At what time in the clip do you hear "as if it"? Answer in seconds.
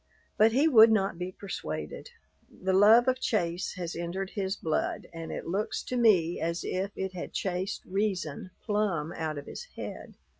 6.41-7.13